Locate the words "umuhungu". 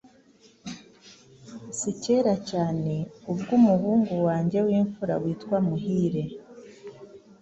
3.59-4.13